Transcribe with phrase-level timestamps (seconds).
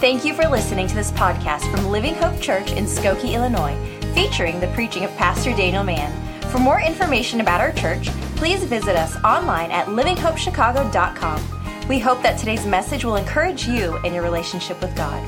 [0.00, 3.76] Thank you for listening to this podcast from Living Hope Church in Skokie, Illinois,
[4.14, 6.10] featuring the preaching of Pastor Daniel Mann.
[6.50, 11.86] For more information about our church, please visit us online at livinghopechicago.com.
[11.86, 15.22] We hope that today's message will encourage you in your relationship with God.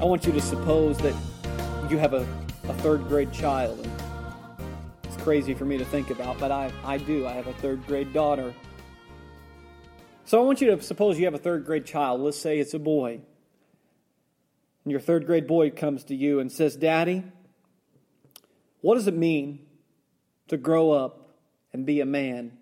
[0.00, 1.16] I want you to suppose that
[1.90, 2.24] you have a,
[2.68, 3.84] a third grade child.
[5.02, 7.26] It's crazy for me to think about, but I, I do.
[7.26, 8.54] I have a third grade daughter.
[10.24, 12.20] So I want you to suppose you have a third grade child.
[12.20, 13.20] Let's say it's a boy.
[14.84, 17.24] And your third grade boy comes to you and says, Daddy,
[18.80, 19.60] what does it mean
[20.48, 21.36] to grow up
[21.72, 22.52] and be a man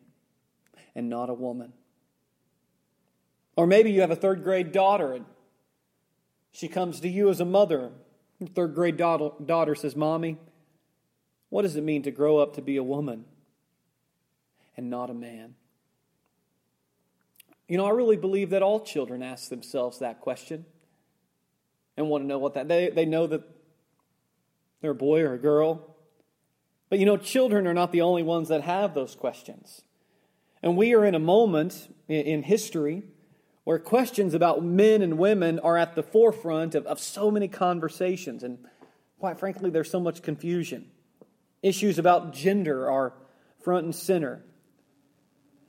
[0.94, 1.72] and not a woman?
[3.56, 5.26] Or maybe you have a third grade daughter and
[6.52, 7.90] she comes to you as a mother.
[8.38, 10.38] Your third grade daughter, says, Mommy,
[11.50, 13.24] what does it mean to grow up to be a woman
[14.76, 15.54] and not a man?
[17.70, 20.66] You know, I really believe that all children ask themselves that question
[21.96, 23.42] and want to know what that they they know that
[24.80, 25.96] they're a boy or a girl.
[26.88, 29.82] But you know, children are not the only ones that have those questions.
[30.64, 33.04] And we are in a moment in history
[33.62, 38.42] where questions about men and women are at the forefront of, of so many conversations.
[38.42, 38.58] And
[39.20, 40.90] quite frankly, there's so much confusion.
[41.62, 43.14] Issues about gender are
[43.62, 44.42] front and center.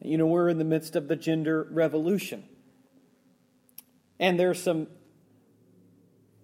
[0.03, 2.44] You know, we're in the midst of the gender revolution.
[4.19, 4.88] And there's some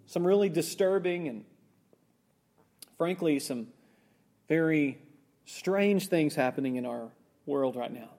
[0.06, 1.44] some really disturbing and
[2.98, 3.68] frankly some
[4.48, 5.00] very
[5.46, 7.10] strange things happening in our
[7.46, 8.10] world right now.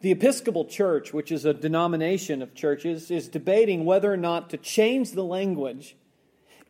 [0.00, 4.56] The Episcopal Church, which is a denomination of churches, is debating whether or not to
[4.56, 5.96] change the language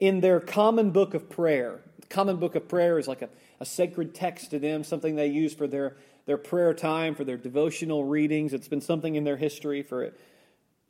[0.01, 1.81] in their common book of prayer.
[2.01, 3.29] The common book of prayer is like a,
[3.61, 5.97] a sacred text to them, something they use for their
[6.27, 8.53] their prayer time, for their devotional readings.
[8.53, 10.13] It's been something in their history for,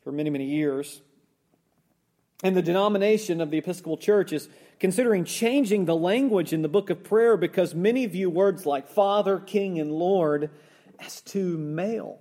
[0.02, 1.00] for many, many years.
[2.42, 6.90] And the denomination of the Episcopal Church is considering changing the language in the book
[6.90, 10.50] of prayer because many view words like Father, King, and Lord
[10.98, 12.18] as too male.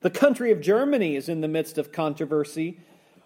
[0.00, 2.80] The country of Germany is in the midst of controversy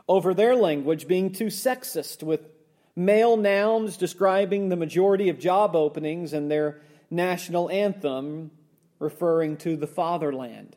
[0.08, 2.48] over their language being too sexist, with
[2.94, 6.80] male nouns describing the majority of job openings and their
[7.10, 8.50] national anthem
[8.98, 10.76] referring to the fatherland.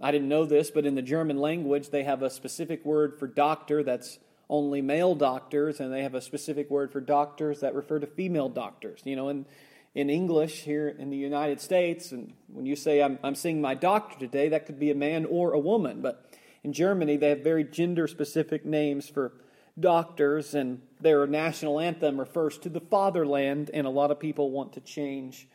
[0.00, 3.26] I didn't know this, but in the German language, they have a specific word for
[3.26, 7.98] doctor that's only male doctors, and they have a specific word for doctors that refer
[7.98, 9.00] to female doctors.
[9.04, 9.46] You know, in,
[9.94, 13.74] in English here in the United States, and when you say, I'm, I'm seeing my
[13.74, 16.02] doctor today, that could be a man or a woman.
[16.02, 16.30] But
[16.62, 19.32] in Germany, they have very gender specific names for
[19.78, 24.72] doctors, and their national anthem refers to the fatherland, and a lot of people want
[24.72, 25.48] to change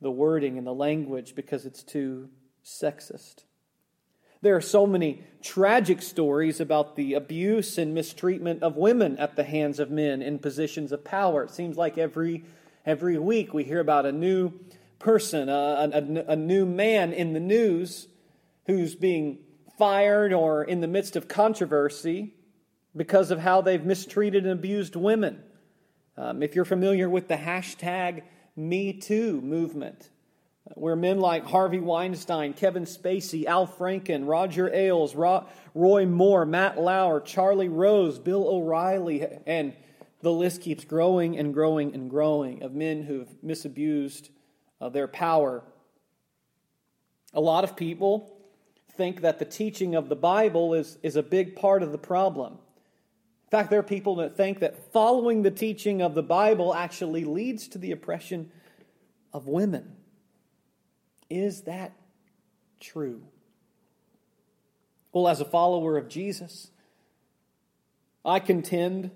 [0.00, 2.28] the wording and the language because it's too
[2.64, 3.44] sexist.
[4.40, 9.42] There are so many tragic stories about the abuse and mistreatment of women at the
[9.42, 11.42] hands of men in positions of power.
[11.42, 12.44] It seems like every,
[12.86, 14.52] every week we hear about a new
[15.00, 18.06] person, a, a, a new man in the news
[18.66, 19.38] who's being
[19.76, 22.34] fired or in the midst of controversy
[22.98, 25.42] because of how they've mistreated and abused women.
[26.16, 28.22] Um, if you're familiar with the hashtag
[28.56, 30.10] Me Too movement,
[30.74, 37.20] where men like Harvey Weinstein, Kevin Spacey, Al Franken, Roger Ailes, Roy Moore, Matt Lauer,
[37.20, 39.72] Charlie Rose, Bill O'Reilly, and
[40.20, 44.28] the list keeps growing and growing and growing of men who've misabused
[44.80, 45.62] uh, their power.
[47.32, 48.36] A lot of people
[48.96, 52.58] think that the teaching of the Bible is, is a big part of the problem.
[53.48, 57.24] In fact, there are people that think that following the teaching of the Bible actually
[57.24, 58.52] leads to the oppression
[59.32, 59.96] of women.
[61.30, 61.94] Is that
[62.78, 63.22] true?
[65.14, 66.70] Well, as a follower of Jesus,
[68.22, 69.12] I contend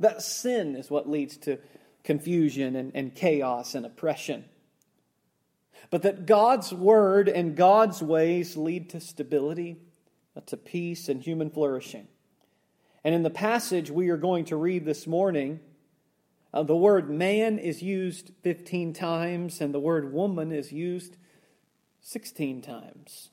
[0.00, 1.58] that sin is what leads to
[2.02, 4.46] confusion and, and chaos and oppression.
[5.90, 9.76] But that God's word and God's ways lead to stability,
[10.46, 12.08] to peace, and human flourishing.
[13.04, 15.60] And in the passage we are going to read this morning,
[16.54, 21.18] uh, the word man is used 15 times, and the word woman is used
[22.00, 23.28] 16 times.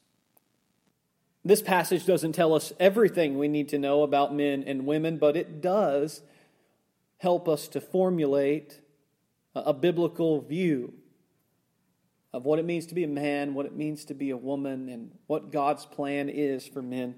[1.45, 5.37] This passage doesn't tell us everything we need to know about men and women, but
[5.37, 6.21] it does
[7.19, 8.81] help us to formulate
[9.55, 10.93] a biblical view
[12.33, 14.89] of what it means to be a man, what it means to be a woman,
[14.89, 17.15] and what God's plan is for men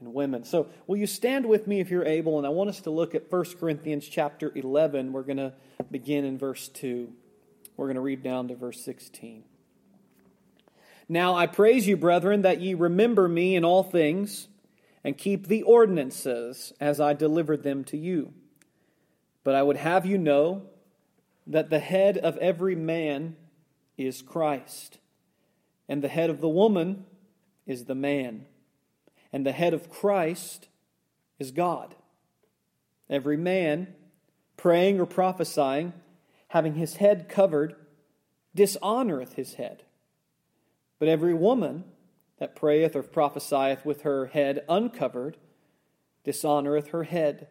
[0.00, 0.44] and women.
[0.44, 2.38] So, will you stand with me if you're able?
[2.38, 5.12] And I want us to look at 1 Corinthians chapter 11.
[5.12, 5.52] We're going to
[5.90, 7.12] begin in verse 2.
[7.76, 9.44] We're going to read down to verse 16.
[11.08, 14.48] Now I praise you, brethren, that ye remember me in all things,
[15.02, 18.32] and keep the ordinances as I delivered them to you.
[19.42, 20.66] But I would have you know
[21.46, 23.36] that the head of every man
[23.96, 24.98] is Christ,
[25.88, 27.06] and the head of the woman
[27.66, 28.46] is the man,
[29.32, 30.68] and the head of Christ
[31.38, 31.94] is God.
[33.08, 33.94] Every man
[34.56, 35.92] praying or prophesying,
[36.48, 37.74] having his head covered,
[38.56, 39.84] dishonoreth his head.
[40.98, 41.84] But every woman
[42.38, 45.36] that prayeth or prophesieth with her head uncovered
[46.24, 47.48] dishonoreth her head.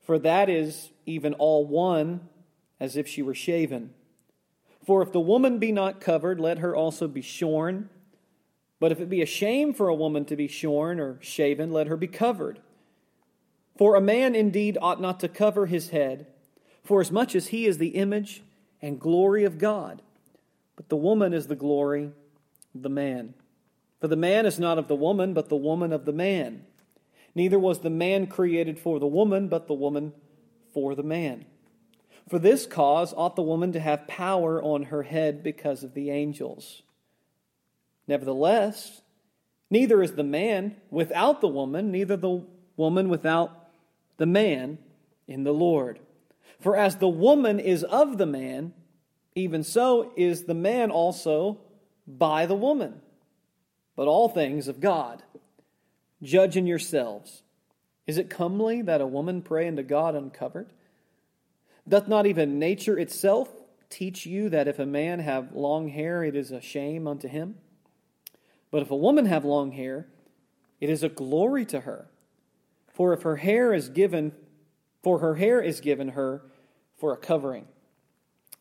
[0.00, 2.28] For that is even all one
[2.80, 3.94] as if she were shaven.
[4.84, 7.90] For if the woman be not covered, let her also be shorn.
[8.78, 11.86] But if it be a shame for a woman to be shorn or shaven, let
[11.86, 12.60] her be covered.
[13.76, 16.26] For a man indeed ought not to cover his head,
[16.82, 18.42] for as much as he is the image
[18.80, 20.02] and glory of God,
[20.76, 22.10] but the woman is the glory
[22.74, 23.34] of the man.
[24.00, 26.64] For the man is not of the woman, but the woman of the man.
[27.34, 30.12] Neither was the man created for the woman, but the woman
[30.72, 31.46] for the man.
[32.28, 36.10] For this cause ought the woman to have power on her head because of the
[36.10, 36.82] angels.
[38.08, 39.02] Nevertheless,
[39.70, 42.44] neither is the man without the woman, neither the
[42.76, 43.68] woman without
[44.16, 44.78] the man
[45.26, 45.98] in the Lord.
[46.60, 48.72] For as the woman is of the man,
[49.34, 51.58] even so is the man also
[52.06, 53.00] by the woman.
[53.94, 55.22] But all things of God.
[56.22, 57.42] Judge in yourselves.
[58.06, 60.68] Is it comely that a woman pray unto God uncovered?
[61.88, 63.52] Doth not even nature itself
[63.90, 67.56] teach you that if a man have long hair, it is a shame unto him?
[68.76, 70.06] But if a woman have long hair,
[70.82, 72.10] it is a glory to her.
[72.92, 74.32] For if her hair is given,
[75.02, 76.42] for her hair is given her
[76.98, 77.68] for a covering.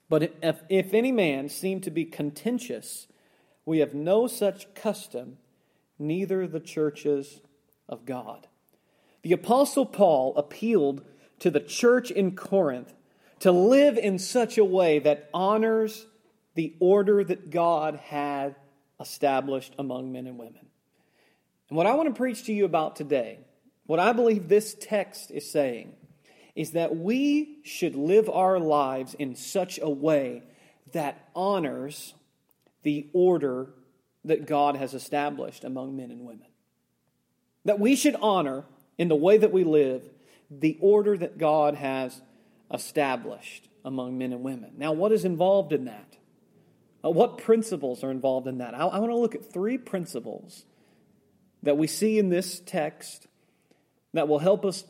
[0.08, 3.08] But if, if any man seem to be contentious,
[3.66, 5.36] we have no such custom,
[6.00, 7.42] neither the churches
[7.90, 8.48] of God.
[9.22, 11.04] The Apostle Paul appealed
[11.40, 12.94] to the church in Corinth
[13.40, 16.06] to live in such a way that honors
[16.54, 18.56] the order that God had
[19.00, 20.66] established among men and women.
[21.70, 23.40] And what I want to preach to you about today
[23.86, 25.94] what I believe this text is saying
[26.56, 30.44] is that we should live our lives in such a way
[30.94, 32.14] that honors
[32.84, 33.70] the order
[34.24, 36.48] that God has established among men and women.
[37.66, 38.64] That we should honor,
[38.98, 40.04] in the way that we live,
[40.50, 42.22] the order that God has
[42.74, 44.72] established among men and women.
[44.78, 46.18] Now, what is involved in that?
[47.06, 48.74] Uh, what principles are involved in that?
[48.74, 50.66] I, I want to look at three principles
[51.64, 53.28] that we see in this text
[54.14, 54.86] that will help us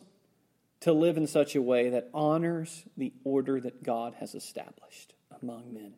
[0.82, 5.74] to live in such a way that honors the order that God has established among
[5.74, 5.94] men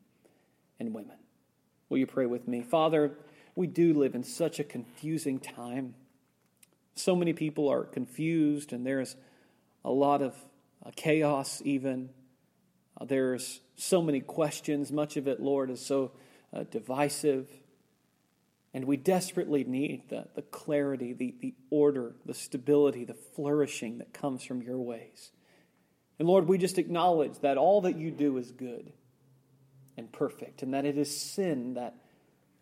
[0.79, 1.17] and women.
[1.89, 2.61] Will you pray with me?
[2.61, 3.11] Father,
[3.55, 5.95] we do live in such a confusing time.
[6.95, 9.15] So many people are confused, and there's
[9.83, 10.35] a lot of
[10.85, 12.09] uh, chaos, even.
[12.99, 14.91] Uh, there's so many questions.
[14.91, 16.11] Much of it, Lord, is so
[16.53, 17.49] uh, divisive.
[18.73, 24.13] And we desperately need the, the clarity, the, the order, the stability, the flourishing that
[24.13, 25.31] comes from your ways.
[26.19, 28.91] And Lord, we just acknowledge that all that you do is good
[29.97, 31.95] and perfect, and that it is sin that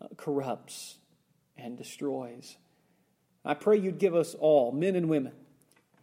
[0.01, 0.97] uh, corrupts
[1.57, 2.57] and destroys.
[3.43, 5.33] I pray you'd give us all, men and women,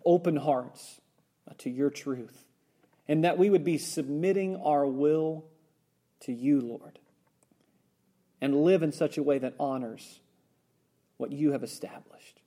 [0.04, 1.00] open hearts
[1.50, 2.44] uh, to your truth,
[3.08, 5.44] and that we would be submitting our will
[6.20, 6.98] to you, Lord
[8.42, 10.20] and live in such a way that honors
[11.16, 12.42] what you have established,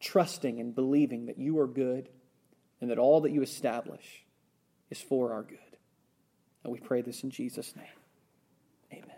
[0.00, 2.08] trusting and believing that you are good
[2.80, 4.24] and that all that you establish
[4.90, 5.58] is for our good.
[6.64, 7.86] And we pray this in Jesus' name.
[8.92, 9.16] Amen.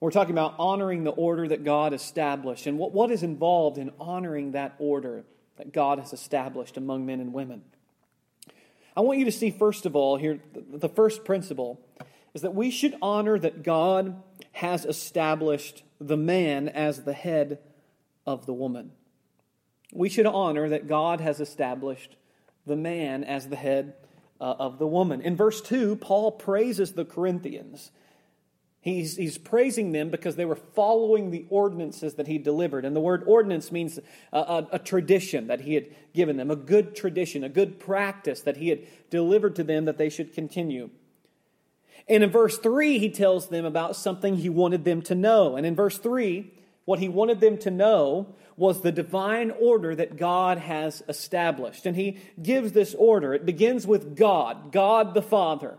[0.00, 3.92] We're talking about honoring the order that God established and what, what is involved in
[4.00, 5.26] honoring that order
[5.58, 7.62] that God has established among men and women.
[8.98, 11.80] I want you to see, first of all, here, the first principle
[12.34, 17.60] is that we should honor that God has established the man as the head
[18.26, 18.90] of the woman.
[19.92, 22.16] We should honor that God has established
[22.66, 23.94] the man as the head
[24.40, 25.20] uh, of the woman.
[25.20, 27.92] In verse 2, Paul praises the Corinthians.
[28.88, 32.84] He's, he's praising them because they were following the ordinances that he delivered.
[32.84, 33.98] And the word ordinance means
[34.32, 38.40] a, a, a, tradition that he had given them, a good tradition, a good practice
[38.42, 38.80] that he had
[39.10, 40.90] delivered to them that they should continue.
[42.08, 45.56] And in verse 3, he tells them about something he wanted them to know.
[45.56, 46.50] And in verse 3,
[46.84, 51.84] what he wanted them to know was the divine order that God has established.
[51.84, 53.34] And he gives this order.
[53.34, 55.76] It begins with God, God the Father.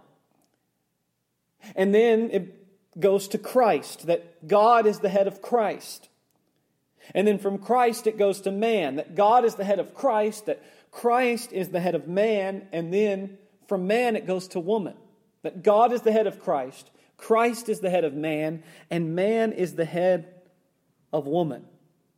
[1.76, 2.59] And then it
[2.98, 6.10] goes to Christ, that God is the head of Christ.
[7.14, 10.46] And then from Christ it goes to man, that God is the head of Christ,
[10.46, 14.96] that Christ is the head of man, and then from man it goes to woman.
[15.44, 19.52] That God is the head of Christ, Christ is the head of man, and man
[19.52, 20.34] is the head
[21.12, 21.66] of woman.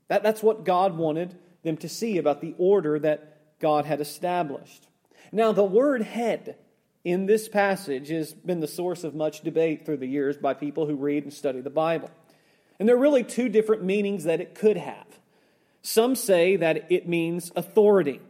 [0.08, 4.88] That, that's what God wanted them to see about the order that God had established.
[5.32, 6.56] Now, the word head
[7.04, 10.86] in this passage has been the source of much debate through the years by people
[10.86, 12.12] who read and study the Bible.
[12.80, 15.06] And there are really two different meanings that it could have.
[15.82, 18.22] Some say that it means authority,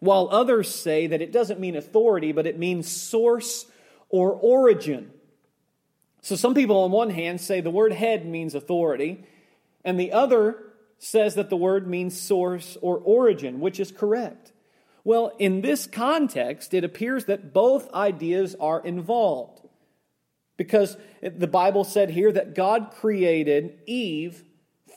[0.00, 3.66] while others say that it doesn't mean authority, but it means source
[4.08, 5.12] or origin.
[6.22, 9.24] So some people, on one hand, say the word head means authority,
[9.84, 10.56] and the other
[10.98, 14.52] says that the word means source or origin, which is correct.
[15.04, 19.66] Well, in this context, it appears that both ideas are involved.
[20.56, 24.44] Because the Bible said here that God created Eve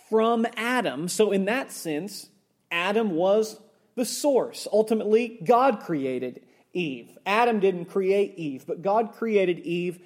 [0.10, 1.08] from Adam.
[1.08, 2.30] So, in that sense,
[2.70, 3.60] Adam was
[3.96, 4.68] the source.
[4.72, 6.42] Ultimately, God created
[6.74, 7.18] Eve.
[7.26, 10.00] Adam didn't create Eve, but God created Eve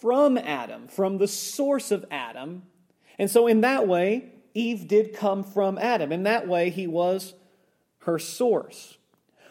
[0.00, 2.64] from Adam, from the source of Adam.
[3.18, 6.12] And so, in that way, Eve did come from Adam.
[6.12, 7.34] In that way, he was
[8.00, 8.98] her source.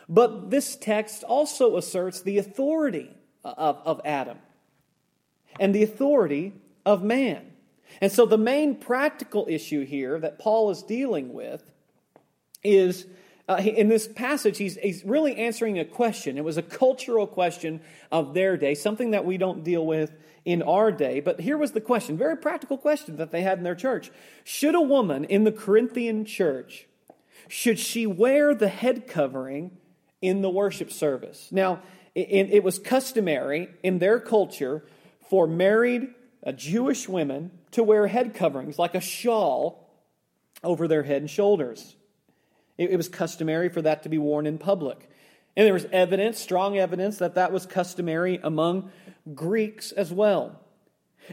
[0.09, 4.39] But this text also asserts the authority of, of Adam
[5.59, 6.53] and the authority
[6.85, 7.45] of man.
[8.01, 11.63] And so, the main practical issue here that Paul is dealing with
[12.63, 13.05] is
[13.47, 16.37] uh, in this passage, he's, he's really answering a question.
[16.37, 20.11] It was a cultural question of their day, something that we don't deal with
[20.45, 21.19] in our day.
[21.19, 24.11] But here was the question, very practical question that they had in their church.
[24.43, 26.87] Should a woman in the Corinthian church,
[27.47, 29.77] should she wear the head covering
[30.21, 31.49] in the worship service?
[31.51, 31.81] Now,
[32.15, 34.83] it, was customary in their culture
[35.29, 36.13] for married
[36.45, 39.89] uh, Jewish women to wear head coverings like a shawl
[40.63, 41.95] over their head and shoulders.
[42.77, 45.09] It was customary for that to be worn in public.
[45.57, 48.91] And there was evidence, strong evidence, that that was customary among
[49.35, 50.59] Greeks as well.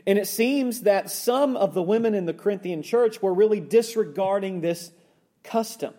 [0.07, 4.61] And it seems that some of the women in the Corinthian church were really disregarding
[4.61, 4.91] this
[5.45, 5.95] custom.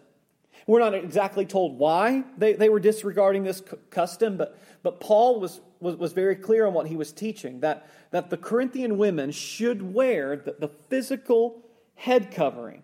[0.67, 5.59] We're not exactly told why they, they were disregarding this custom, but, but Paul was,
[5.79, 9.93] was, was very clear on what he was teaching that, that the Corinthian women should
[9.93, 11.63] wear the, the physical
[11.95, 12.83] head covering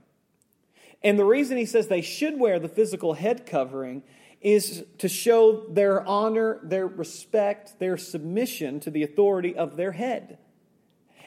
[1.04, 4.04] and the reason he says they should wear the physical head covering
[4.42, 10.38] is to show their honor, their respect, their submission to the authority of their head.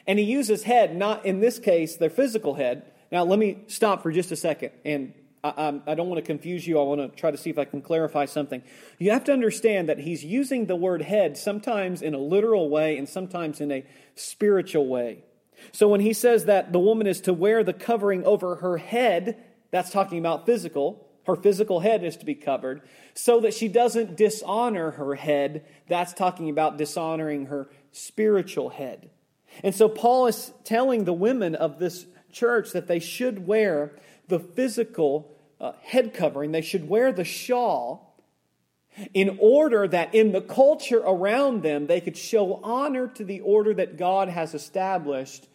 [0.07, 2.91] And he uses head, not in this case, their physical head.
[3.11, 4.71] Now, let me stop for just a second.
[4.83, 5.13] And
[5.55, 6.79] I, I, don't want to confuse you.
[6.79, 8.63] I want to try to see if I can clarify something.
[8.99, 12.97] You have to understand that he's using the word head sometimes in a literal way
[12.97, 13.85] and sometimes in a
[14.15, 15.23] spiritual way.
[15.71, 19.43] So when he says that the woman is to wear the covering over her head,
[19.71, 21.07] that's talking about physical.
[21.25, 22.81] Her physical head is to be covered
[23.13, 25.65] so that she doesn't dishonor her head.
[25.89, 29.09] That's talking about dishonoring her spiritual head.
[29.63, 34.39] And so Paul is telling the women of this church that they should wear the
[34.39, 38.15] physical uh, head covering, they should wear the shawl
[39.13, 43.73] in order that in the culture around them they could show honor to the order
[43.73, 45.47] that God has established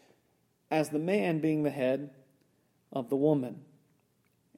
[0.71, 2.11] as the man being the head
[2.93, 3.61] of the woman.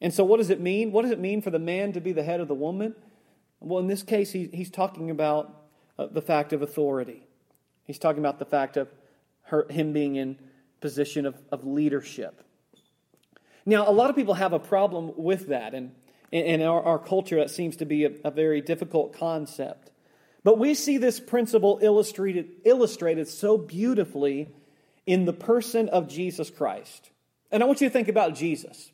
[0.01, 0.93] And so, what does it mean?
[0.93, 2.95] What does it mean for the man to be the head of the woman?
[3.61, 5.63] Well, in this case, he, he's talking about
[5.99, 7.27] uh, the fact of authority.
[7.85, 8.89] He's talking about the fact of
[9.45, 10.39] her, him being in
[10.81, 12.43] position of, of leadership.
[13.67, 15.93] Now, a lot of people have a problem with that, and
[16.31, 19.91] in our, our culture, that seems to be a, a very difficult concept.
[20.43, 24.49] But we see this principle illustrated, illustrated so beautifully
[25.07, 27.11] in the person of Jesus Christ.
[27.51, 28.91] And I want you to think about Jesus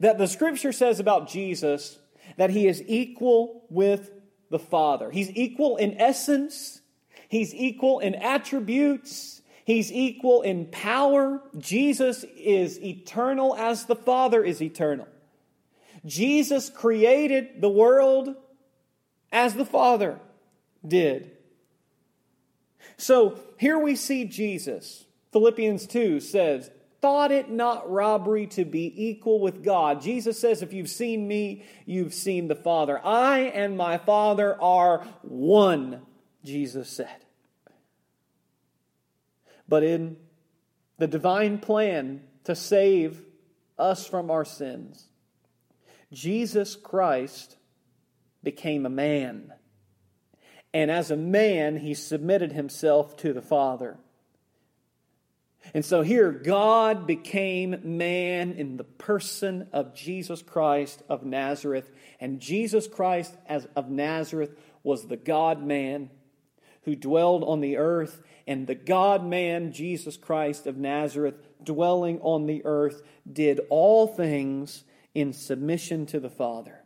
[0.00, 1.98] that the scripture says about Jesus
[2.36, 4.10] that he is equal with
[4.50, 5.10] the Father.
[5.10, 6.80] He's equal in essence,
[7.28, 9.35] he's equal in attributes,
[9.66, 11.42] he's equal in power.
[11.58, 15.06] Jesus is eternal as the Father is eternal.
[16.06, 18.34] Jesus created the world
[19.30, 20.18] as the Father
[20.86, 21.32] did.
[22.96, 25.04] So here we see Jesus.
[25.32, 26.70] Philippians 2 says,
[27.02, 30.00] thought it not robbery to be equal with God.
[30.00, 33.00] Jesus says, If you've seen me, you've seen the Father.
[33.04, 36.02] I and my Father are one,
[36.44, 37.25] Jesus said.
[39.68, 40.16] But in
[40.98, 43.22] the divine plan to save
[43.78, 45.08] us from our sins,
[46.12, 47.56] Jesus Christ
[48.42, 49.52] became a man.
[50.72, 53.98] And as a man, he submitted himself to the Father.
[55.74, 61.90] And so here, God became man in the person of Jesus Christ of Nazareth.
[62.20, 66.10] And Jesus Christ as of Nazareth was the God man
[66.86, 68.22] who dwelled on the earth.
[68.46, 74.84] And the God man, Jesus Christ of Nazareth, dwelling on the earth, did all things
[75.14, 76.84] in submission to the Father.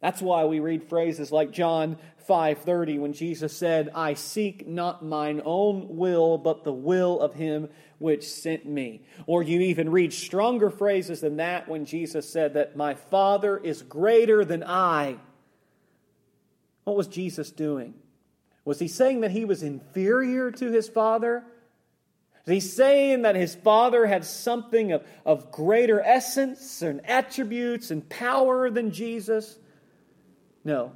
[0.00, 5.42] That's why we read phrases like John 5:30 when Jesus said, "I seek not mine
[5.44, 10.70] own will, but the will of him which sent me." Or you even read stronger
[10.70, 15.18] phrases than that when Jesus said that my Father is greater than I.
[16.84, 17.92] What was Jesus doing?
[18.70, 21.42] Was he saying that he was inferior to his Father?
[22.46, 28.08] Is he saying that his Father had something of, of greater essence and attributes and
[28.08, 29.58] power than Jesus?
[30.62, 30.92] No.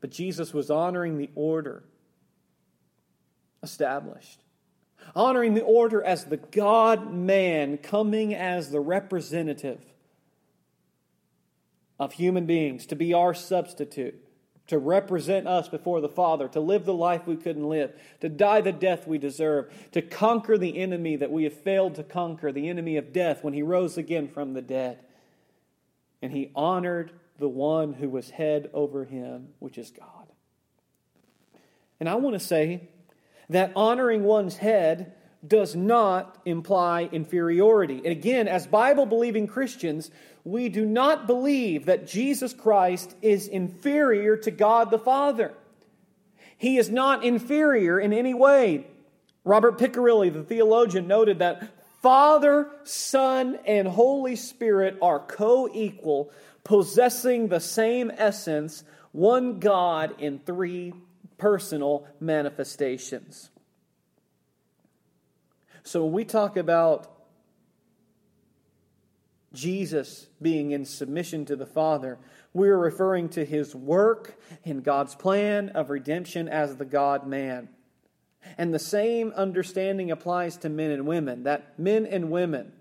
[0.00, 1.84] But Jesus was honoring the order
[3.62, 4.42] established,
[5.14, 9.80] honoring the order as the God man coming as the representative
[12.00, 14.20] of human beings to be our substitute,
[14.66, 18.60] to represent us before the Father, to live the life we couldn't live, to die
[18.60, 22.68] the death we deserve, to conquer the enemy that we have failed to conquer, the
[22.68, 24.98] enemy of death, when he rose again from the dead.
[26.22, 30.08] And he honored the one who was head over him, which is God.
[32.00, 32.88] And I want to say
[33.50, 35.14] that honoring one's head
[35.46, 37.98] does not imply inferiority.
[37.98, 40.10] And again, as Bible believing Christians,
[40.44, 45.54] we do not believe that Jesus Christ is inferior to God the Father.
[46.56, 48.86] He is not inferior in any way.
[49.44, 51.70] Robert Picirilli, the theologian, noted that
[52.00, 56.30] Father, Son, and Holy Spirit are co equal
[56.64, 60.94] possessing the same essence, one God in three
[61.36, 63.50] personal manifestations.
[65.84, 67.10] So when we talk about
[69.52, 72.18] Jesus being in submission to the Father,
[72.52, 77.68] we're referring to his work in God's plan of redemption as the God man.
[78.58, 82.72] And the same understanding applies to men and women that men and women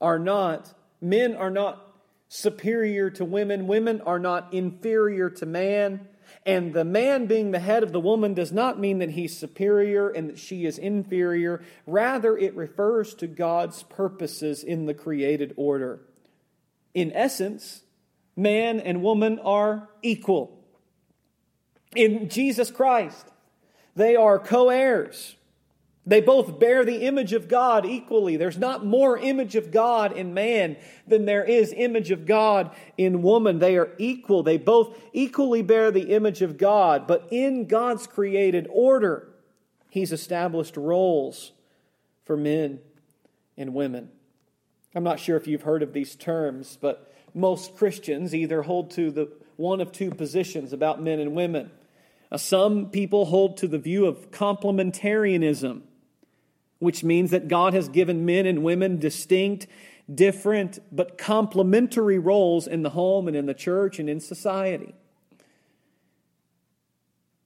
[0.00, 1.86] are not, men are not
[2.28, 3.66] superior to women.
[3.66, 6.08] Women are not inferior to man.
[6.46, 10.08] And the man being the head of the woman does not mean that he's superior
[10.08, 11.60] and that she is inferior.
[11.88, 16.00] Rather, it refers to God's purposes in the created order.
[16.94, 17.82] In essence,
[18.36, 20.64] man and woman are equal.
[21.96, 23.26] In Jesus Christ,
[23.96, 25.34] they are co heirs.
[26.06, 28.36] They both bear the image of God equally.
[28.36, 30.76] There's not more image of God in man
[31.08, 33.58] than there is image of God in woman.
[33.58, 34.44] They are equal.
[34.44, 37.08] They both equally bear the image of God.
[37.08, 39.28] But in God's created order,
[39.90, 41.50] He's established roles
[42.24, 42.78] for men
[43.56, 44.10] and women.
[44.94, 49.10] I'm not sure if you've heard of these terms, but most Christians either hold to
[49.10, 51.72] the one of two positions about men and women.
[52.30, 55.82] Uh, some people hold to the view of complementarianism
[56.78, 59.66] which means that God has given men and women distinct,
[60.12, 64.94] different, but complementary roles in the home and in the church and in society.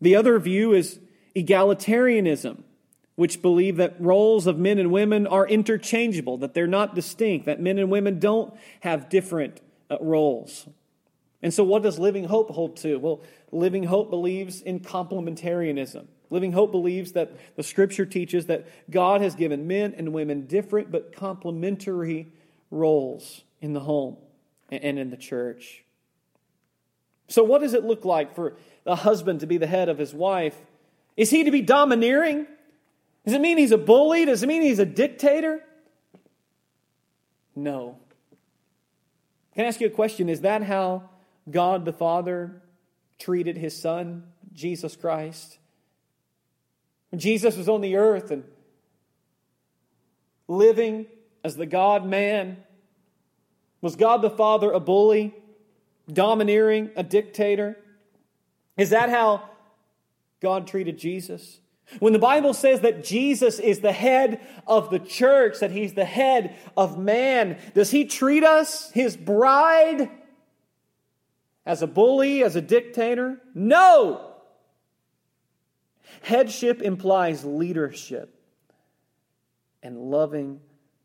[0.01, 0.99] The other view is
[1.37, 2.63] egalitarianism,
[3.17, 7.61] which believe that roles of men and women are interchangeable, that they're not distinct, that
[7.61, 10.67] men and women don't have different uh, roles.
[11.43, 12.99] And so, what does Living Hope hold to?
[12.99, 16.07] Well, Living Hope believes in complementarianism.
[16.31, 20.91] Living Hope believes that the scripture teaches that God has given men and women different
[20.91, 22.33] but complementary
[22.71, 24.17] roles in the home
[24.71, 25.85] and in the church.
[27.29, 30.15] So, what does it look like for the husband to be the head of his
[30.15, 30.57] wife?
[31.17, 32.47] Is he to be domineering?
[33.25, 34.25] Does it mean he's a bully?
[34.25, 35.63] Does it mean he's a dictator?
[37.55, 37.99] No.
[39.55, 40.29] Can I ask you a question?
[40.29, 41.11] Is that how
[41.51, 42.63] God the Father
[43.19, 45.60] treated his son, Jesus Christ?
[47.11, 48.45] When Jesus was on the earth and
[50.49, 51.07] living
[51.45, 52.59] as the God man,
[53.81, 55.35] was God the Father a bully,
[56.13, 57.77] domineering, a dictator?
[58.77, 59.49] Is that how
[60.41, 61.61] God treated Jesus?
[61.99, 66.05] When the Bible says that Jesus is the head of the church, that he's the
[66.05, 70.09] head of man, does he treat us, his bride,
[71.67, 73.41] as a bully, as a dictator?
[73.55, 74.30] No!
[76.23, 78.35] Headship implies leadership
[79.83, 80.61] and loving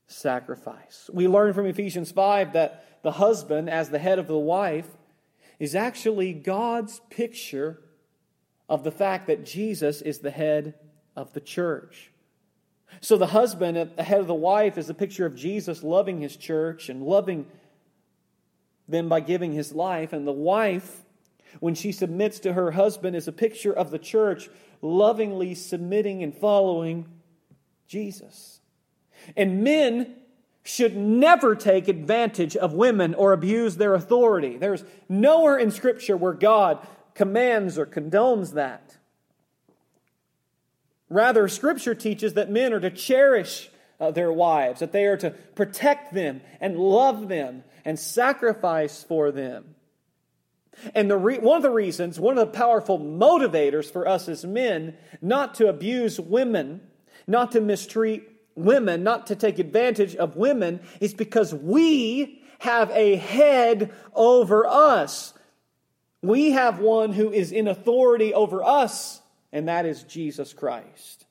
[0.08, 1.10] sacrifice.
[1.13, 4.88] We learn from Ephesians 5 that the husband, as the head of the wife,
[5.60, 7.80] is actually God's picture
[8.68, 10.74] of the fact that Jesus is the head
[11.15, 12.12] of the church.
[13.02, 16.22] So the husband at the head of the wife is a picture of Jesus loving
[16.22, 17.46] his church and loving
[18.88, 20.13] them by giving his life.
[20.13, 21.05] And the wife,
[21.60, 24.50] when she submits to her husband, is a picture of the church
[24.82, 27.06] lovingly submitting and following
[27.88, 28.60] Jesus.
[29.36, 30.15] And men
[30.63, 34.58] should never take advantage of women or abuse their authority.
[34.58, 38.98] There's nowhere in Scripture where God commands or condones that.
[41.08, 45.30] Rather, Scripture teaches that men are to cherish uh, their wives, that they are to
[45.30, 49.75] protect them and love them and sacrifice for them.
[50.94, 54.46] And the re- one of the reasons, one of the powerful motivators for us as
[54.46, 56.82] men not to abuse women,
[57.28, 63.16] not to mistreat women, not to take advantage of women, is because we have a
[63.16, 65.34] head over us.
[66.22, 71.26] We have one who is in authority over us, and that is Jesus Christ.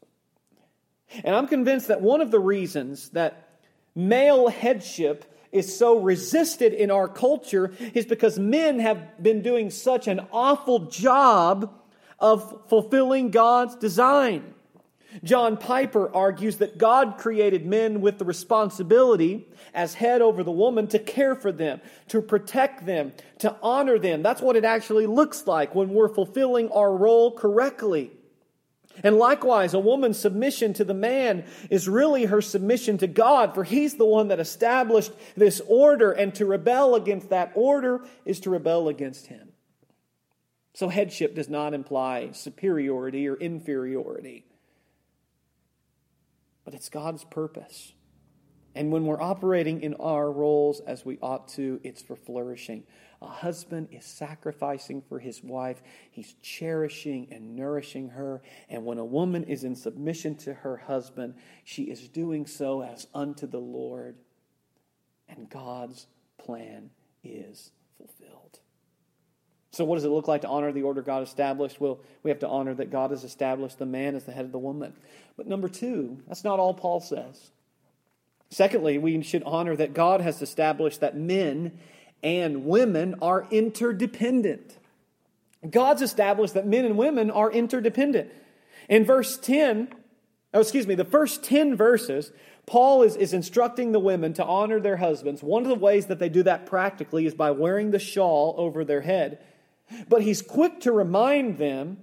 [1.22, 3.48] And I'm convinced that one of the reasons that
[3.94, 10.08] male headship is so resisted in our culture is because men have been doing such
[10.08, 11.72] an awful job
[12.18, 14.54] of fulfilling God's design.
[15.22, 20.88] John Piper argues that God created men with the responsibility as head over the woman
[20.88, 24.22] to care for them, to protect them, to honor them.
[24.22, 28.10] That's what it actually looks like when we're fulfilling our role correctly.
[29.02, 33.64] And likewise, a woman's submission to the man is really her submission to God, for
[33.64, 38.50] he's the one that established this order, and to rebel against that order is to
[38.50, 39.48] rebel against him.
[40.74, 44.44] So, headship does not imply superiority or inferiority
[46.64, 47.92] but it's God's purpose.
[48.74, 52.84] And when we're operating in our roles as we ought to, it's for flourishing.
[53.24, 58.42] A husband is sacrificing for his wife, he's cherishing and nourishing her.
[58.68, 61.34] And when a woman is in submission to her husband,
[61.64, 64.16] she is doing so as unto the Lord.
[65.26, 66.06] And God's
[66.36, 66.90] plan
[67.22, 68.58] is fulfilled.
[69.70, 71.80] So, what does it look like to honor the order God established?
[71.80, 74.52] Well, we have to honor that God has established the man as the head of
[74.52, 74.92] the woman.
[75.38, 77.52] But number two, that's not all Paul says.
[78.50, 81.78] Secondly, we should honor that God has established that men
[82.24, 84.78] and women are interdependent.
[85.68, 88.32] God's established that men and women are interdependent.
[88.88, 89.94] In verse 10,
[90.54, 92.32] oh, excuse me, the first 10 verses,
[92.66, 95.42] Paul is, is instructing the women to honor their husbands.
[95.42, 98.84] One of the ways that they do that practically is by wearing the shawl over
[98.84, 99.38] their head.
[100.08, 101.98] But he's quick to remind them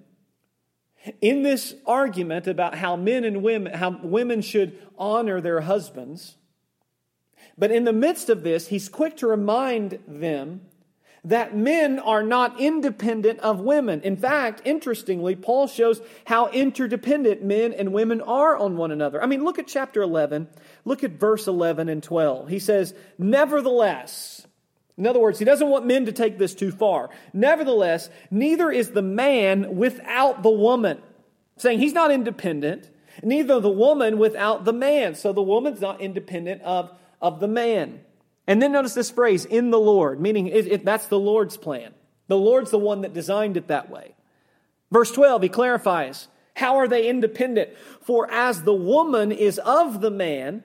[1.20, 6.36] in this argument about how men and women, how women should honor their husbands.
[7.62, 10.62] But in the midst of this, he's quick to remind them
[11.24, 14.02] that men are not independent of women.
[14.02, 19.22] In fact, interestingly, Paul shows how interdependent men and women are on one another.
[19.22, 20.48] I mean, look at chapter 11.
[20.86, 22.50] Look at verse 11 and 12.
[22.50, 24.48] He says, Nevertheless,
[24.98, 27.12] in other words, he doesn't want men to take this too far.
[27.32, 31.00] Nevertheless, neither is the man without the woman.
[31.58, 32.90] Saying he's not independent,
[33.22, 35.14] neither the woman without the man.
[35.14, 36.92] So the woman's not independent of,
[37.22, 38.02] of the man.
[38.48, 41.94] And then notice this phrase, in the Lord, meaning it, it, that's the Lord's plan.
[42.28, 44.16] The Lord's the one that designed it that way.
[44.92, 47.70] Verse 12, he clarifies, how are they independent?
[48.02, 50.64] For as the woman is of the man,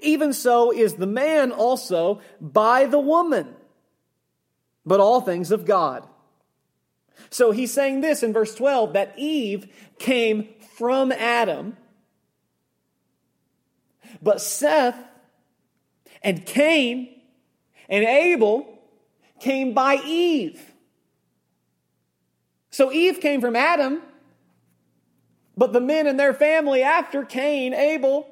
[0.00, 3.54] even so is the man also by the woman,
[4.84, 6.06] but all things of God.
[7.30, 11.76] So he's saying this in verse 12 that Eve came from Adam,
[14.24, 14.96] but Seth
[16.22, 17.14] and Cain
[17.88, 18.66] and Abel
[19.38, 20.72] came by Eve.
[22.70, 24.00] So Eve came from Adam,
[25.56, 28.26] but the men and their family after Cain, Abel,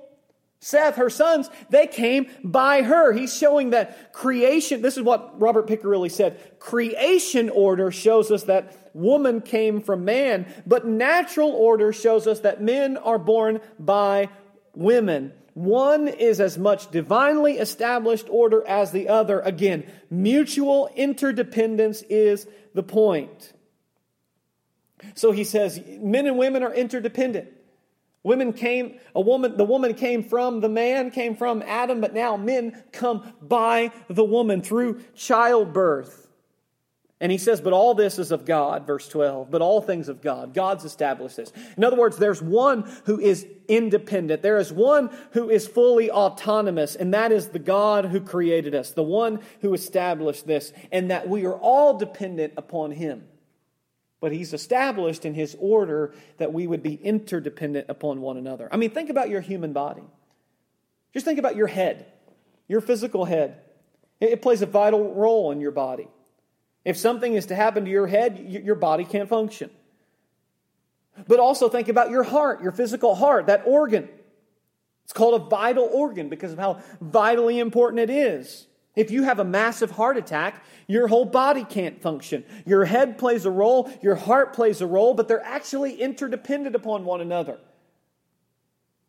[0.58, 3.12] Seth, her sons, they came by her.
[3.12, 8.90] He's showing that creation, this is what Robert Picirilli said creation order shows us that
[8.94, 14.28] woman came from man, but natural order shows us that men are born by
[14.74, 15.32] women.
[15.54, 19.40] One is as much divinely established order as the other.
[19.40, 23.52] Again, mutual interdependence is the point.
[25.14, 27.48] So he says men and women are interdependent.
[28.22, 32.36] Women came, a woman, the woman came from the man, came from Adam, but now
[32.36, 36.21] men come by the woman through childbirth.
[37.22, 40.20] And he says, but all this is of God, verse 12, but all things of
[40.20, 40.54] God.
[40.54, 41.52] God's established this.
[41.76, 44.42] In other words, there's one who is independent.
[44.42, 48.90] There is one who is fully autonomous, and that is the God who created us,
[48.90, 53.22] the one who established this, and that we are all dependent upon him.
[54.22, 58.68] but He's established in His order that we would be interdependent upon one another.
[58.70, 60.04] I mean, think about your human body.
[61.12, 62.06] Just think about your head,
[62.68, 63.60] your physical head.
[64.20, 66.06] It plays a vital role in your body.
[66.84, 69.70] If something is to happen to your head, your body can't function.
[71.28, 74.08] But also think about your heart, your physical heart, that organ.
[75.04, 78.66] It's called a vital organ because of how vitally important it is.
[78.94, 82.44] If you have a massive heart attack, your whole body can't function.
[82.66, 87.04] Your head plays a role, your heart plays a role, but they're actually interdependent upon
[87.04, 87.58] one another.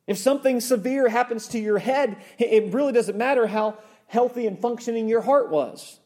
[0.07, 5.07] If something severe happens to your head, it really doesn't matter how healthy and functioning
[5.07, 5.99] your heart was.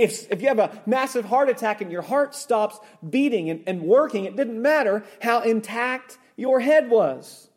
[0.00, 2.78] If, if you have a massive heart attack and your heart stops
[3.08, 7.48] beating and, and working, it didn't matter how intact your head was.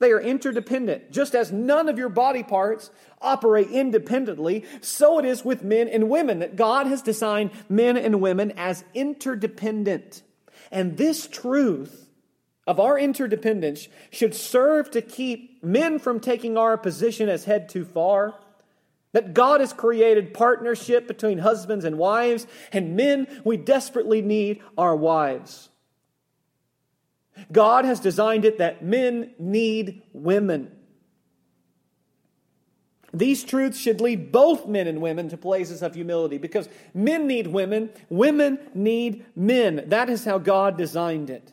[0.00, 1.12] They are interdependent.
[1.12, 2.90] Just as none of your body parts
[3.22, 8.20] operate independently, so it is with men and women, that God has designed men and
[8.20, 10.22] women as interdependent.
[10.70, 12.10] And this truth
[12.66, 17.84] of our interdependence should serve to keep men from taking our position as head too
[17.84, 18.34] far
[19.14, 24.94] that God has created partnership between husbands and wives, and men, we desperately need our
[24.94, 25.70] wives.
[27.50, 30.72] God has designed it that men need women.
[33.12, 37.46] These truths should lead both men and women to places of humility because men need
[37.46, 39.84] women, women need men.
[39.86, 41.52] That is how God designed it.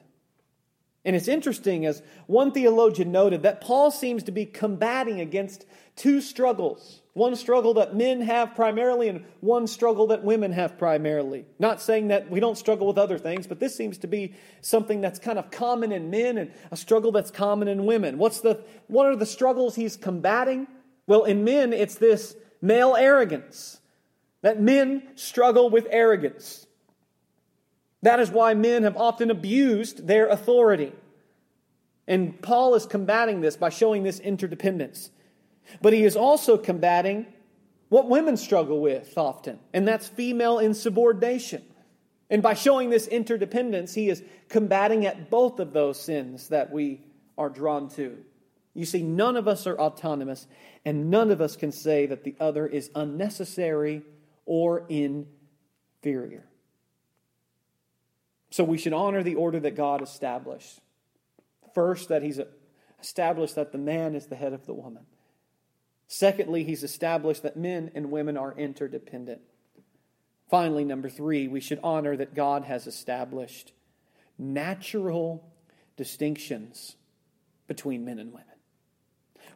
[1.05, 6.21] And it's interesting, as one theologian noted, that Paul seems to be combating against two
[6.21, 11.45] struggles one struggle that men have primarily and one struggle that women have primarily.
[11.59, 15.01] Not saying that we don't struggle with other things, but this seems to be something
[15.01, 18.17] that's kind of common in men and a struggle that's common in women.
[18.17, 20.67] What's the what are the struggles he's combating?
[21.05, 23.81] Well, in men it's this male arrogance.
[24.41, 26.65] That men struggle with arrogance.
[28.03, 30.93] That is why men have often abused their authority.
[32.07, 35.11] And Paul is combating this by showing this interdependence.
[35.81, 37.25] But he is also combating
[37.89, 41.63] what women struggle with often, and that's female insubordination.
[42.29, 47.01] And by showing this interdependence, he is combating at both of those sins that we
[47.37, 48.17] are drawn to.
[48.73, 50.47] You see, none of us are autonomous,
[50.85, 54.03] and none of us can say that the other is unnecessary
[54.45, 56.45] or inferior.
[58.51, 60.79] So we should honor the order that God established.
[61.73, 62.39] First, that He's
[63.01, 65.05] established that the man is the head of the woman.
[66.13, 69.39] Secondly, he's established that men and women are interdependent.
[70.49, 73.71] Finally, number three, we should honor that God has established
[74.37, 75.49] natural
[75.95, 76.97] distinctions
[77.65, 78.57] between men and women.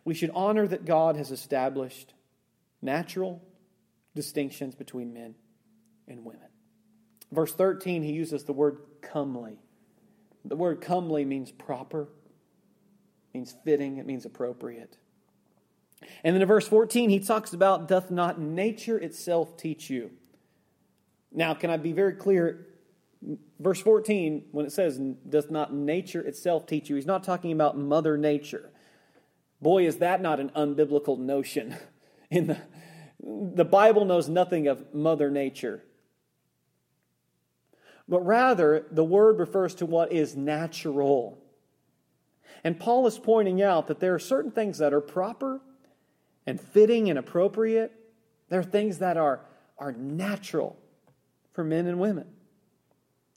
[0.06, 2.14] We should honor that God has established
[2.82, 3.44] natural
[4.16, 5.36] distinctions between men
[6.08, 6.48] and women.
[7.34, 9.60] Verse 13, he uses the word comely.
[10.46, 12.08] The word comely means proper,
[13.34, 14.96] means fitting, it means appropriate.
[16.24, 20.12] And then in verse 14, he talks about, doth not nature itself teach you?
[21.32, 22.68] Now, can I be very clear?
[23.60, 27.78] Verse 14, when it says, doth not nature itself teach you, he's not talking about
[27.78, 28.72] Mother Nature.
[29.62, 31.76] Boy, is that not an unbiblical notion.
[32.30, 32.58] In the,
[33.20, 35.84] the Bible knows nothing of Mother Nature.
[38.08, 41.42] But rather, the word refers to what is natural.
[42.64, 45.62] And Paul is pointing out that there are certain things that are proper
[46.46, 47.92] and fitting and appropriate.
[48.50, 49.42] They're things that are,
[49.78, 50.78] are natural
[51.54, 52.28] for men and women.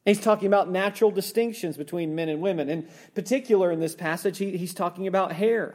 [0.04, 2.70] He's talking about natural distinctions between men and women.
[2.70, 5.74] In particular, in this passage, he, he's talking about hair.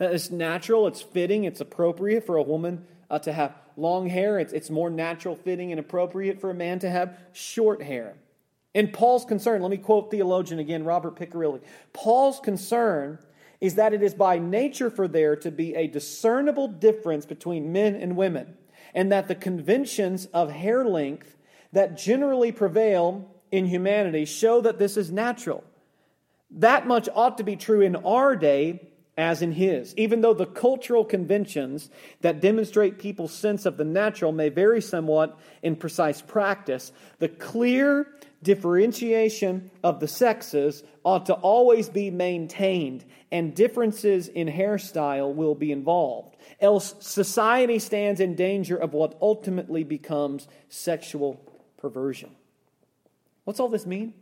[0.00, 4.38] It's natural, it's fitting, it's appropriate for a woman uh, to have long hair.
[4.38, 8.14] It's, it's more natural, fitting, and appropriate for a man to have short hair.
[8.74, 11.60] And Paul's concern, let me quote theologian again, Robert Picirilli.
[11.92, 13.18] Paul's concern
[13.60, 17.94] is that it is by nature for there to be a discernible difference between men
[17.94, 18.56] and women,
[18.94, 21.36] and that the conventions of hair length
[21.72, 25.64] that generally prevail in humanity show that this is natural.
[26.50, 29.94] That much ought to be true in our day as in his.
[29.96, 35.36] Even though the cultural conventions that demonstrate people's sense of the natural may vary somewhat
[35.60, 38.06] in precise practice, the clear
[38.44, 45.72] differentiation of the sexes ought to always be maintained, and differences in hairstyle will be
[45.72, 46.36] involved.
[46.60, 51.40] Else, society stands in danger of what ultimately becomes sexual
[51.76, 52.30] perversion.
[53.42, 54.14] What's all this mean?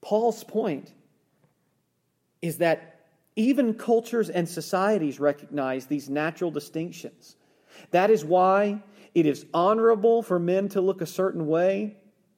[0.00, 0.92] Paul's point
[2.40, 2.93] is that
[3.36, 7.36] even cultures and societies recognize these natural distinctions.
[7.90, 8.82] That is why
[9.14, 11.96] it is honorable for men to look a certain way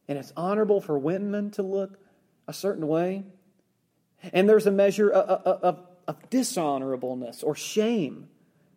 [0.08, 1.98] and it's honorable for women to look
[2.46, 3.24] a certain way.
[4.32, 8.28] And there's a measure of, of, of dishonorableness or shame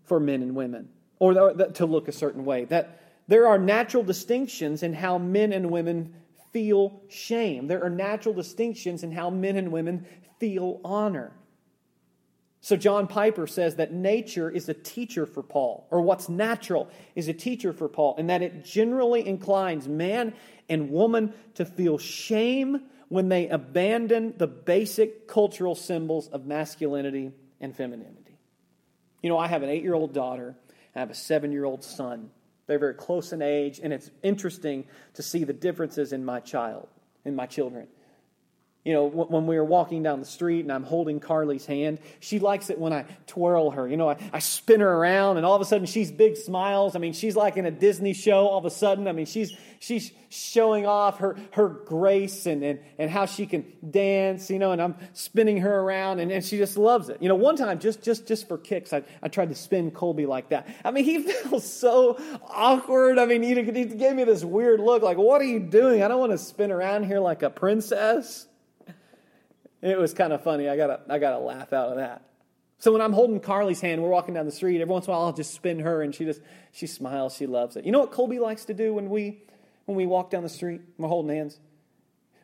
[0.03, 2.65] for men and women, or to look a certain way.
[2.65, 6.15] That there are natural distinctions in how men and women
[6.51, 7.67] feel shame.
[7.67, 10.05] There are natural distinctions in how men and women
[10.39, 11.32] feel honor.
[12.62, 17.30] So, John Piper says that nature is a teacher for Paul, or what's natural is
[17.30, 20.34] a teacher for Paul, and that it generally inclines man
[20.67, 27.76] and woman to feel shame when they abandon the basic cultural symbols of masculinity and
[27.76, 28.38] femininity.
[29.22, 30.56] You know, I have an eight year old daughter,
[30.95, 32.30] I have a seven year old son.
[32.67, 36.88] They're very close in age, and it's interesting to see the differences in my child,
[37.26, 37.88] in my children.
[38.89, 42.39] You know, when we were walking down the street and I'm holding Carly's hand, she
[42.39, 43.88] likes it when I twirl her.
[43.88, 46.95] You know, I, I spin her around and all of a sudden she's big smiles.
[46.95, 49.08] I mean, she's like in a Disney show all of a sudden.
[49.08, 53.63] I mean, she's, she's showing off her, her grace and, and, and how she can
[53.88, 57.21] dance, you know, and I'm spinning her around and, and she just loves it.
[57.21, 60.25] You know, one time, just, just, just for kicks, I, I tried to spin Colby
[60.25, 60.67] like that.
[60.84, 63.19] I mean, he feels so awkward.
[63.19, 66.02] I mean, he, he gave me this weird look like, what are you doing?
[66.02, 68.47] I don't want to spin around here like a princess.
[69.82, 70.68] It was kind of funny.
[70.68, 72.24] I got a, I got a laugh out of that.
[72.80, 74.80] So when I'm holding Carly's hand, we're walking down the street.
[74.82, 77.36] Every once in a while, I'll just spin her, and she just she smiles.
[77.36, 77.86] She loves it.
[77.86, 79.44] You know what Colby likes to do when we
[79.86, 80.82] when we walk down the street?
[80.98, 81.60] We're holding hands.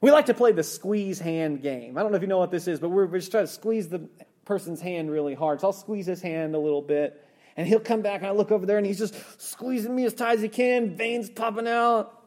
[0.01, 1.97] We like to play the squeeze hand game.
[1.97, 3.51] I don't know if you know what this is, but we're, we're just trying to
[3.51, 4.09] squeeze the
[4.43, 5.61] person's hand really hard.
[5.61, 8.51] So I'll squeeze his hand a little bit, and he'll come back, and I look
[8.51, 12.24] over there, and he's just squeezing me as tight as he can, veins popping out.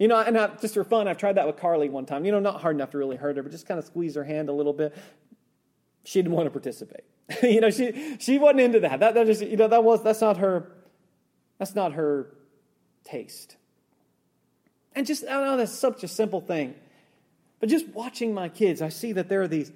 [0.00, 2.24] You know, and I, just for fun, I've tried that with Carly one time.
[2.24, 4.24] You know, not hard enough to really hurt her, but just kind of squeeze her
[4.24, 4.96] hand a little bit.
[6.04, 7.04] She didn't want to participate.
[7.42, 9.00] you know, she she wasn't into that.
[9.00, 10.72] That that just you know that was that's not her
[11.58, 12.34] that's not her
[13.04, 13.56] taste.
[14.94, 16.74] And just I know that's such a simple thing.
[17.60, 19.70] But just watching my kids, I see that there are these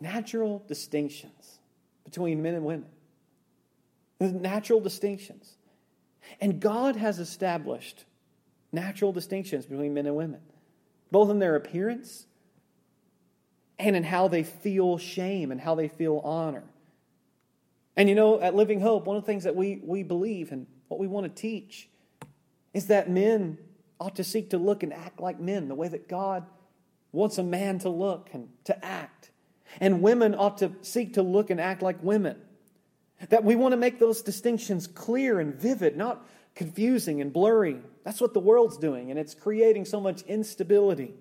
[0.00, 1.58] natural distinctions
[2.04, 2.88] between men and women.
[4.18, 5.56] There's natural distinctions.
[6.40, 8.06] And God has established
[8.72, 10.40] natural distinctions between men and women,
[11.10, 12.26] both in their appearance
[13.78, 16.64] and in how they feel shame and how they feel honor.
[17.96, 20.66] And you know, at Living Hope, one of the things that we, we believe and
[20.88, 21.88] what we want to teach
[22.74, 23.58] is that men
[24.00, 26.46] ought to seek to look and act like men, the way that God
[27.12, 29.30] wants a man to look and to act.
[29.80, 32.36] And women ought to seek to look and act like women.
[33.30, 37.80] That we want to make those distinctions clear and vivid, not confusing and blurry.
[38.08, 41.12] That's what the world's doing, and it's creating so much instability.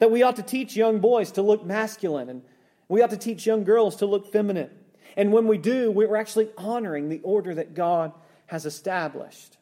[0.00, 2.42] That we ought to teach young boys to look masculine, and
[2.88, 4.70] we ought to teach young girls to look feminine.
[5.16, 8.10] And when we do, we're actually honoring the order that God
[8.46, 9.58] has established.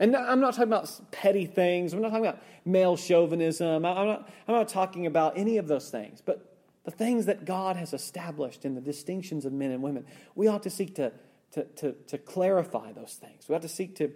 [0.00, 1.92] And I'm not talking about petty things.
[1.92, 3.84] I'm not talking about male chauvinism.
[3.84, 6.22] I'm not, I'm not talking about any of those things.
[6.24, 10.48] But the things that God has established in the distinctions of men and women, we
[10.48, 11.12] ought to seek to,
[11.50, 13.46] to, to, to clarify those things.
[13.46, 14.10] We ought to seek to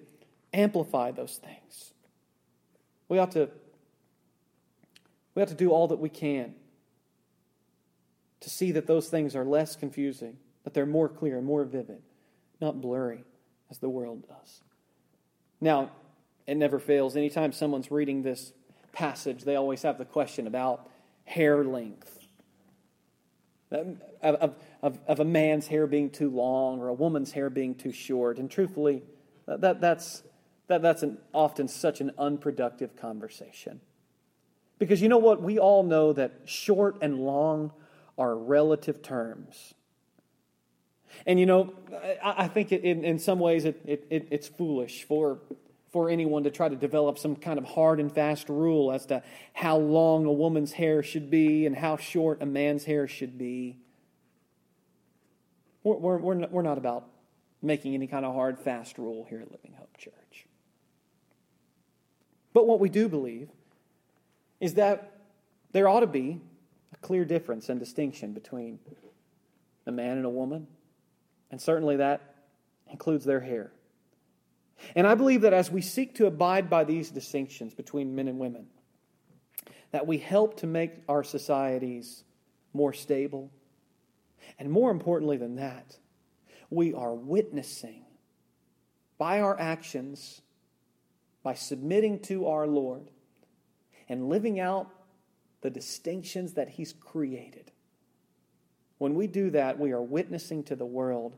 [0.56, 1.92] amplify those things.
[3.08, 3.50] We ought to
[5.34, 6.54] we ought to do all that we can
[8.40, 12.00] to see that those things are less confusing, that they're more clear, more vivid,
[12.60, 13.24] not blurry
[13.70, 14.62] as the world does.
[15.60, 15.90] Now,
[16.46, 17.16] it never fails.
[17.16, 18.52] Anytime someone's reading this
[18.92, 20.88] passage, they always have the question about
[21.24, 22.12] hair length.
[23.70, 27.92] Of, of, of, a man's hair being too long or a woman's hair being too
[27.92, 28.38] short.
[28.38, 29.02] And truthfully,
[29.46, 30.22] that, that's,
[30.68, 33.80] that, that's an, often such an unproductive conversation.
[34.78, 35.42] Because you know what?
[35.42, 37.72] We all know that short and long
[38.18, 39.74] are relative terms.
[41.24, 41.72] And you know,
[42.22, 45.38] I, I think in, in some ways it, it, it's foolish for,
[45.92, 49.22] for anyone to try to develop some kind of hard and fast rule as to
[49.54, 53.78] how long a woman's hair should be and how short a man's hair should be.
[55.84, 57.08] We're, we're, we're, not, we're not about
[57.62, 60.46] making any kind of hard, fast rule here at Living Hope Church.
[62.56, 63.50] But what we do believe
[64.60, 65.12] is that
[65.72, 66.40] there ought to be
[66.90, 68.78] a clear difference and distinction between
[69.86, 70.66] a man and a woman,
[71.50, 72.34] and certainly that
[72.90, 73.72] includes their hair.
[74.94, 78.38] And I believe that as we seek to abide by these distinctions between men and
[78.38, 78.68] women,
[79.90, 82.24] that we help to make our societies
[82.72, 83.50] more stable.
[84.58, 85.98] And more importantly than that,
[86.70, 88.06] we are witnessing
[89.18, 90.40] by our actions
[91.46, 93.08] by submitting to our Lord
[94.08, 94.90] and living out
[95.60, 97.70] the distinctions that He's created.
[98.98, 101.36] When we do that, we are witnessing to the world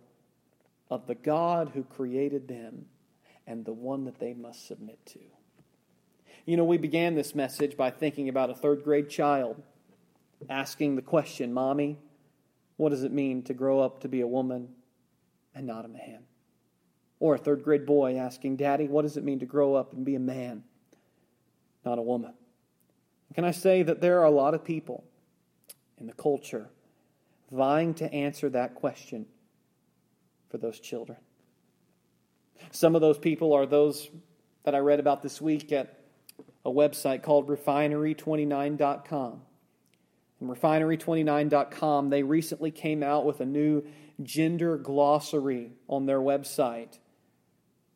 [0.90, 2.86] of the God who created them
[3.46, 5.20] and the one that they must submit to.
[6.46, 9.62] You know, we began this message by thinking about a third grade child
[10.48, 11.98] asking the question, Mommy,
[12.78, 14.70] what does it mean to grow up to be a woman
[15.54, 16.27] and not a man?
[17.20, 20.04] Or a third grade boy asking, Daddy, what does it mean to grow up and
[20.04, 20.62] be a man,
[21.84, 22.34] not a woman?
[23.34, 25.04] Can I say that there are a lot of people
[25.98, 26.68] in the culture
[27.50, 29.26] vying to answer that question
[30.48, 31.18] for those children?
[32.70, 34.10] Some of those people are those
[34.64, 35.98] that I read about this week at
[36.64, 39.42] a website called refinery29.com.
[40.40, 43.82] And refinery29.com, they recently came out with a new
[44.22, 46.98] gender glossary on their website.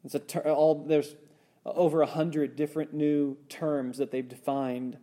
[0.04, 1.14] It's a ter- all, there's
[1.64, 4.98] over a hundred different new terms that they've defined.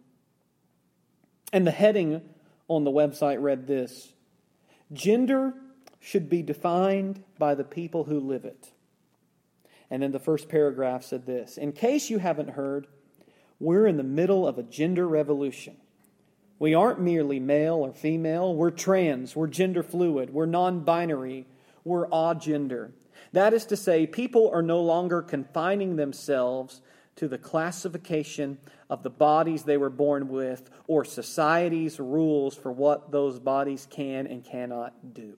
[1.53, 2.21] And the heading
[2.67, 4.13] on the website read this
[4.91, 5.53] Gender
[5.99, 8.71] should be defined by the people who live it.
[9.89, 12.87] And then the first paragraph said this In case you haven't heard,
[13.59, 15.77] we're in the middle of a gender revolution.
[16.59, 21.47] We aren't merely male or female, we're trans, we're gender fluid, we're non binary,
[21.83, 22.91] we're agender.
[23.33, 26.81] That is to say, people are no longer confining themselves
[27.17, 28.57] to the classification
[28.89, 34.25] of the bodies they were born with or society's rules for what those bodies can
[34.25, 35.37] and cannot do.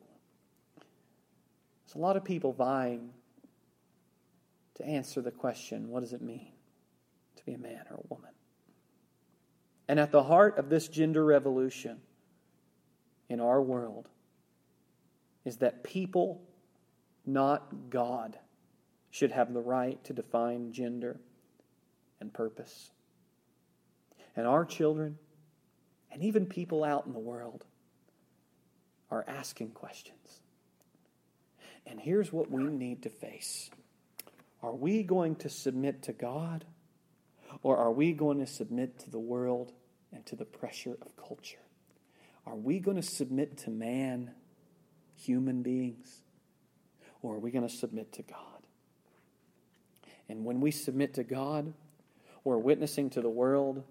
[0.78, 3.10] There's a lot of people vying
[4.76, 6.52] to answer the question what does it mean
[7.36, 8.32] to be a man or a woman?
[9.88, 12.00] And at the heart of this gender revolution
[13.28, 14.08] in our world
[15.44, 16.42] is that people,
[17.34, 18.38] not God,
[19.10, 21.20] should have the right to define gender
[22.20, 22.92] and purpose.
[24.36, 25.18] And our children,
[26.12, 27.66] and even people out in the world,
[29.10, 30.40] are asking questions.
[31.86, 33.70] And here's what we need to face
[34.64, 36.66] Are we going to submit to God,
[37.62, 39.74] or are we going to submit to the world
[40.14, 41.58] and to the pressure of culture?
[42.46, 44.32] Are we going to submit to man,
[45.16, 46.21] human beings,
[47.22, 48.38] or are we going to submit to God?
[50.30, 51.74] And when we submit to God,
[52.44, 53.84] we're witnessing to the world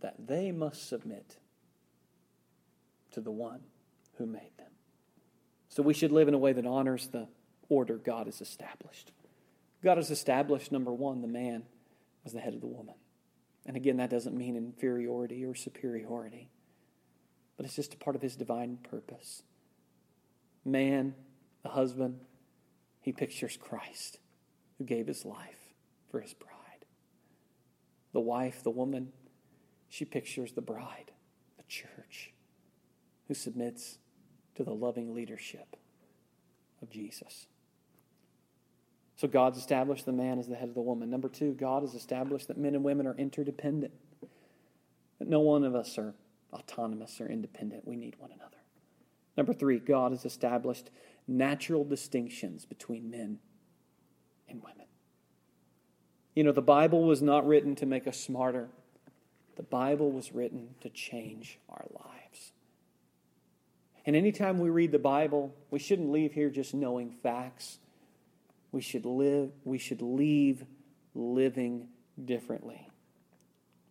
[0.00, 1.36] that they must submit
[3.12, 3.60] to the one
[4.18, 4.70] who made them.
[5.68, 7.28] So we should live in a way that honors the
[7.68, 9.12] order God has established.
[9.82, 11.64] God has established, number one, the man
[12.24, 12.94] as the head of the woman.
[13.66, 16.50] And again, that doesn't mean inferiority or superiority,
[17.56, 19.42] but it's just a part of his divine purpose.
[20.64, 21.14] Man,
[21.62, 22.20] the husband,
[23.04, 24.18] he pictures Christ
[24.78, 25.74] who gave his life
[26.10, 26.86] for his bride.
[28.14, 29.12] The wife, the woman,
[29.90, 31.12] she pictures the bride,
[31.58, 32.32] the church,
[33.28, 33.98] who submits
[34.54, 35.76] to the loving leadership
[36.80, 37.46] of Jesus.
[39.16, 41.10] So God's established the man as the head of the woman.
[41.10, 43.92] Number two, God has established that men and women are interdependent.
[45.18, 46.14] That no one of us are
[46.54, 47.86] autonomous or independent.
[47.86, 48.56] We need one another.
[49.36, 50.88] Number three, God has established
[51.26, 53.38] natural distinctions between men
[54.48, 54.86] and women.
[56.34, 58.68] You know, the Bible was not written to make us smarter,
[59.56, 62.52] the Bible was written to change our lives.
[64.06, 67.78] And anytime we read the Bible, we shouldn't leave here just knowing facts.
[68.70, 70.64] We should live, we should leave
[71.14, 71.88] living
[72.22, 72.88] differently.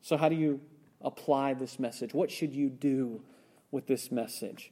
[0.02, 0.60] So how do you
[1.02, 2.14] apply this message?
[2.14, 3.22] What should you do
[3.72, 4.72] with this message?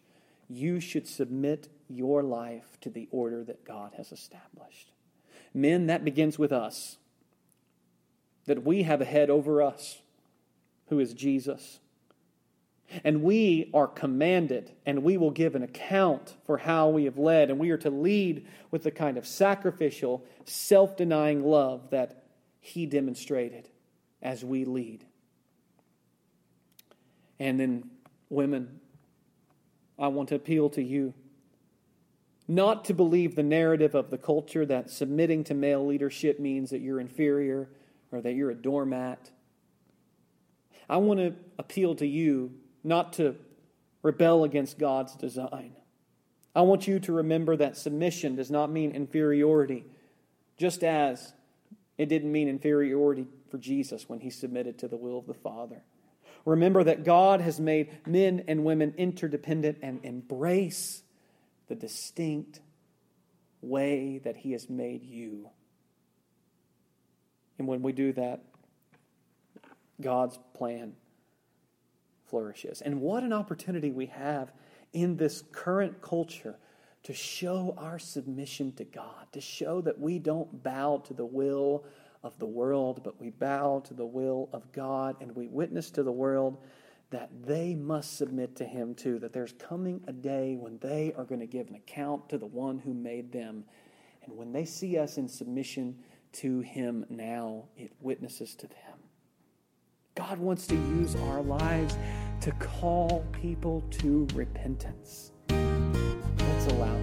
[0.49, 4.91] You should submit your life to the order that God has established.
[5.53, 6.97] Men, that begins with us
[8.45, 10.01] that we have a head over us
[10.87, 11.79] who is Jesus.
[13.03, 17.49] And we are commanded, and we will give an account for how we have led.
[17.49, 22.25] And we are to lead with the kind of sacrificial, self denying love that
[22.59, 23.69] He demonstrated
[24.21, 25.05] as we lead.
[27.39, 27.89] And then,
[28.29, 28.81] women,
[29.97, 31.13] I want to appeal to you
[32.51, 36.81] not to believe the narrative of the culture that submitting to male leadership means that
[36.81, 37.69] you're inferior
[38.11, 39.31] or that you're a doormat.
[40.89, 42.51] I want to appeal to you
[42.83, 43.37] not to
[44.03, 45.77] rebel against God's design.
[46.53, 49.85] I want you to remember that submission does not mean inferiority,
[50.57, 51.31] just as
[51.97, 55.83] it didn't mean inferiority for Jesus when he submitted to the will of the Father.
[56.43, 61.03] Remember that God has made men and women interdependent and embrace
[61.71, 62.59] the distinct
[63.61, 65.49] way that he has made you.
[67.57, 68.41] And when we do that,
[70.01, 70.95] God's plan
[72.25, 72.81] flourishes.
[72.81, 74.51] And what an opportunity we have
[74.91, 76.57] in this current culture
[77.03, 81.85] to show our submission to God, to show that we don't bow to the will
[82.21, 86.03] of the world, but we bow to the will of God and we witness to
[86.03, 86.57] the world
[87.11, 91.25] that they must submit to Him too, that there's coming a day when they are
[91.25, 93.65] going to give an account to the one who made them.
[94.23, 95.99] And when they see us in submission
[96.33, 98.77] to Him now, it witnesses to them.
[100.15, 101.97] God wants to use our lives
[102.41, 105.31] to call people to repentance.
[105.49, 107.00] Let's allow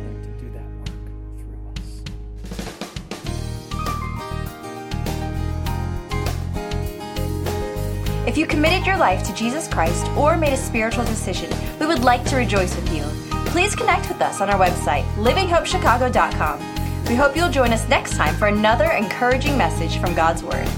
[8.39, 12.05] If you committed your life to Jesus Christ or made a spiritual decision, we would
[12.05, 13.03] like to rejoice with you.
[13.51, 16.61] Please connect with us on our website, livinghopechicago.com.
[17.07, 20.68] We hope you'll join us next time for another encouraging message from God's Word.